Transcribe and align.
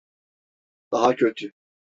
Daha 0.91 1.15
kötü. 1.15 1.51